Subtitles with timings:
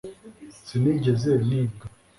[0.65, 1.85] Sinigeze nibwa